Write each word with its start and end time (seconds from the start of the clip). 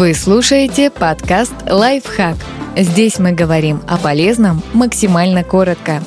Вы 0.00 0.14
слушаете 0.14 0.88
подкаст 0.88 1.52
«Лайфхак». 1.68 2.36
Здесь 2.74 3.18
мы 3.18 3.32
говорим 3.32 3.82
о 3.86 3.98
полезном 3.98 4.62
максимально 4.72 5.44
коротко. 5.44 6.02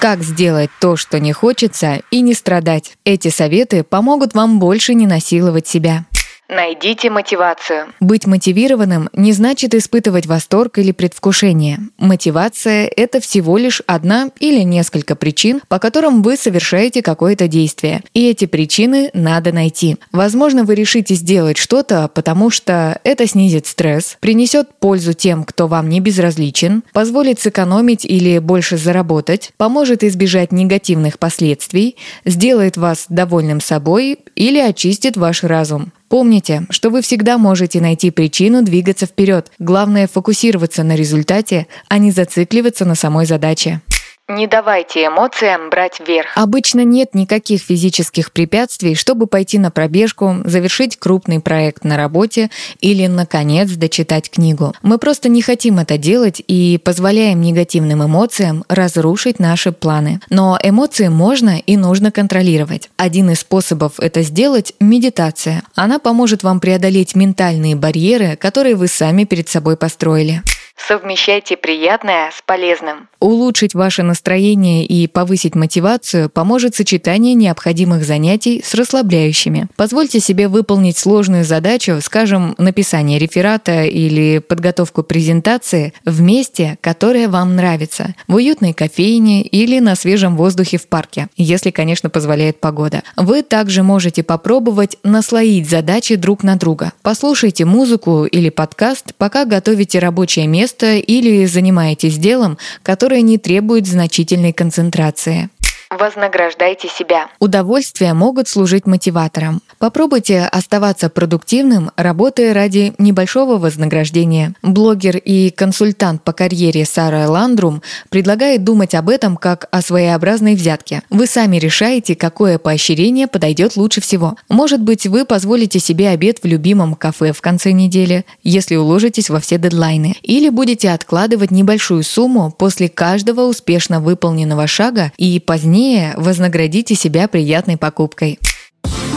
Как 0.00 0.24
сделать 0.24 0.70
то, 0.80 0.96
что 0.96 1.20
не 1.20 1.32
хочется, 1.32 2.00
и 2.10 2.20
не 2.20 2.34
страдать? 2.34 2.94
Эти 3.04 3.28
советы 3.28 3.84
помогут 3.84 4.34
вам 4.34 4.58
больше 4.58 4.94
не 4.94 5.06
насиловать 5.06 5.68
себя. 5.68 6.06
Найдите 6.50 7.10
мотивацию. 7.10 7.92
Быть 8.00 8.26
мотивированным 8.26 9.10
не 9.12 9.32
значит 9.32 9.74
испытывать 9.74 10.24
восторг 10.24 10.78
или 10.78 10.92
предвкушение. 10.92 11.78
Мотивация– 11.98 12.90
это 12.96 13.20
всего 13.20 13.58
лишь 13.58 13.82
одна 13.86 14.30
или 14.40 14.62
несколько 14.62 15.14
причин, 15.14 15.60
по 15.68 15.78
которым 15.78 16.22
вы 16.22 16.38
совершаете 16.38 17.02
какое-то 17.02 17.48
действие. 17.48 18.02
И 18.14 18.30
эти 18.30 18.46
причины 18.46 19.10
надо 19.12 19.52
найти. 19.52 19.98
Возможно, 20.10 20.64
вы 20.64 20.74
решите 20.74 21.14
сделать 21.16 21.58
что-то, 21.58 22.08
потому 22.08 22.48
что 22.48 22.98
это 23.04 23.26
снизит 23.26 23.66
стресс, 23.66 24.16
принесет 24.18 24.70
пользу 24.80 25.12
тем, 25.12 25.44
кто 25.44 25.66
вам 25.66 25.90
не 25.90 26.00
безразличен, 26.00 26.82
позволит 26.94 27.40
сэкономить 27.40 28.06
или 28.06 28.38
больше 28.38 28.78
заработать, 28.78 29.50
поможет 29.58 30.02
избежать 30.02 30.50
негативных 30.50 31.18
последствий, 31.18 31.96
сделает 32.24 32.78
вас 32.78 33.04
довольным 33.10 33.60
собой 33.60 34.20
или 34.34 34.58
очистит 34.58 35.18
ваш 35.18 35.42
разум. 35.42 35.92
Помните, 36.08 36.66
что 36.70 36.90
вы 36.90 37.02
всегда 37.02 37.36
можете 37.38 37.80
найти 37.80 38.10
причину 38.10 38.62
двигаться 38.62 39.06
вперед. 39.06 39.52
Главное 39.58 40.06
фокусироваться 40.06 40.82
на 40.82 40.96
результате, 40.96 41.66
а 41.88 41.98
не 41.98 42.10
зацикливаться 42.10 42.84
на 42.84 42.94
самой 42.94 43.26
задаче. 43.26 43.82
Не 44.30 44.46
давайте 44.46 45.06
эмоциям 45.06 45.70
брать 45.70 46.00
верх. 46.06 46.28
Обычно 46.34 46.84
нет 46.84 47.14
никаких 47.14 47.62
физических 47.62 48.30
препятствий, 48.30 48.94
чтобы 48.94 49.26
пойти 49.26 49.58
на 49.58 49.70
пробежку, 49.70 50.36
завершить 50.44 50.98
крупный 50.98 51.40
проект 51.40 51.82
на 51.82 51.96
работе 51.96 52.50
или, 52.80 53.06
наконец, 53.06 53.70
дочитать 53.70 54.28
книгу. 54.28 54.74
Мы 54.82 54.98
просто 54.98 55.30
не 55.30 55.40
хотим 55.40 55.78
это 55.78 55.96
делать 55.96 56.42
и 56.46 56.78
позволяем 56.84 57.40
негативным 57.40 58.04
эмоциям 58.04 58.66
разрушить 58.68 59.38
наши 59.38 59.72
планы. 59.72 60.20
Но 60.28 60.58
эмоции 60.62 61.08
можно 61.08 61.58
и 61.58 61.78
нужно 61.78 62.12
контролировать. 62.12 62.90
Один 62.98 63.30
из 63.30 63.40
способов 63.40 63.98
это 63.98 64.20
сделать– 64.20 64.74
медитация. 64.80 65.62
Она 65.74 65.98
поможет 65.98 66.42
вам 66.42 66.60
преодолеть 66.60 67.14
ментальные 67.14 67.76
барьеры, 67.76 68.36
которые 68.36 68.74
вы 68.74 68.88
сами 68.88 69.24
перед 69.24 69.48
собой 69.48 69.78
построили. 69.78 70.42
Совмещайте 70.86 71.56
приятное 71.56 72.30
с 72.30 72.40
полезным. 72.40 73.08
Улучшить 73.20 73.74
ваше 73.74 74.04
настроение 74.04 74.86
и 74.86 75.08
повысить 75.08 75.56
мотивацию 75.56 76.30
поможет 76.30 76.76
сочетание 76.76 77.34
необходимых 77.34 78.04
занятий 78.04 78.62
с 78.64 78.74
расслабляющими. 78.74 79.66
Позвольте 79.76 80.20
себе 80.20 80.46
выполнить 80.46 80.96
сложную 80.96 81.44
задачу, 81.44 81.98
скажем, 82.00 82.54
написание 82.58 83.18
реферата 83.18 83.84
или 83.84 84.38
подготовку 84.38 85.02
презентации 85.02 85.92
в 86.04 86.22
месте, 86.22 86.78
которое 86.80 87.28
вам 87.28 87.56
нравится, 87.56 88.14
в 88.28 88.36
уютной 88.36 88.72
кофейне 88.72 89.42
или 89.42 89.80
на 89.80 89.96
свежем 89.96 90.36
воздухе 90.36 90.78
в 90.78 90.86
парке, 90.86 91.28
если, 91.36 91.70
конечно, 91.70 92.08
позволяет 92.08 92.60
погода. 92.60 93.02
Вы 93.16 93.42
также 93.42 93.82
можете 93.82 94.22
попробовать 94.22 94.96
наслоить 95.02 95.68
задачи 95.68 96.14
друг 96.14 96.44
на 96.44 96.56
друга. 96.56 96.92
Послушайте 97.02 97.64
музыку 97.64 98.24
или 98.24 98.48
подкаст, 98.48 99.12
пока 99.18 99.44
готовите 99.44 99.98
рабочее 99.98 100.46
место 100.46 100.67
место 100.68 100.96
или 100.96 101.46
занимаетесь 101.46 102.18
делом, 102.18 102.58
которое 102.82 103.22
не 103.22 103.38
требует 103.38 103.86
значительной 103.86 104.52
концентрации. 104.52 105.48
Вознаграждайте 105.90 106.86
себя. 106.86 107.28
Удовольствия 107.38 108.12
могут 108.12 108.46
служить 108.46 108.86
мотиватором. 108.86 109.62
Попробуйте 109.78 110.40
оставаться 110.42 111.08
продуктивным, 111.08 111.92
работая 111.96 112.52
ради 112.52 112.92
небольшого 112.98 113.56
вознаграждения. 113.56 114.52
Блогер 114.60 115.16
и 115.16 115.48
консультант 115.50 116.22
по 116.22 116.32
карьере 116.32 116.84
Сара 116.84 117.30
Ландрум 117.30 117.80
предлагает 118.10 118.64
думать 118.64 118.94
об 118.94 119.08
этом 119.08 119.38
как 119.38 119.66
о 119.70 119.80
своеобразной 119.80 120.56
взятке. 120.56 121.02
Вы 121.08 121.26
сами 121.26 121.56
решаете, 121.56 122.14
какое 122.14 122.58
поощрение 122.58 123.26
подойдет 123.26 123.76
лучше 123.76 124.02
всего. 124.02 124.36
Может 124.50 124.82
быть, 124.82 125.06
вы 125.06 125.24
позволите 125.24 125.78
себе 125.78 126.10
обед 126.10 126.40
в 126.42 126.46
любимом 126.46 126.96
кафе 126.96 127.32
в 127.32 127.40
конце 127.40 127.72
недели, 127.72 128.26
если 128.42 128.76
уложитесь 128.76 129.30
во 129.30 129.40
все 129.40 129.56
дедлайны. 129.56 130.16
Или 130.22 130.50
будете 130.50 130.90
откладывать 130.90 131.50
небольшую 131.50 132.02
сумму 132.02 132.50
после 132.50 132.90
каждого 132.90 133.42
успешно 133.42 134.00
выполненного 134.00 134.66
шага 134.66 135.12
и 135.16 135.40
позднее 135.40 135.77
позднее 135.78 136.14
вознаградите 136.16 136.96
себя 136.96 137.28
приятной 137.28 137.76
покупкой. 137.76 138.40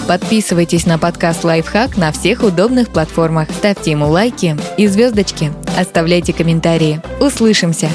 Подписывайтесь 0.07 0.85
на 0.85 0.99
подкаст 0.99 1.43
«Лайфхак» 1.43 1.97
на 1.97 2.11
всех 2.11 2.43
удобных 2.43 2.89
платформах. 2.89 3.49
Ставьте 3.49 3.89
ему 3.91 4.07
лайки 4.07 4.55
и 4.77 4.85
звездочки. 4.85 5.51
Оставляйте 5.75 6.33
комментарии. 6.33 7.01
Услышимся! 7.19 7.89